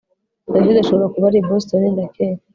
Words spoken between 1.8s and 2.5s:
ndakeka